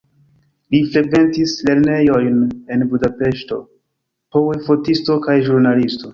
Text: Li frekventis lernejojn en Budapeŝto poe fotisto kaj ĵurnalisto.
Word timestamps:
Li 0.75 0.77
frekventis 0.93 1.53
lernejojn 1.67 2.39
en 2.77 2.87
Budapeŝto 2.95 3.61
poe 4.39 4.59
fotisto 4.71 5.21
kaj 5.29 5.39
ĵurnalisto. 5.51 6.05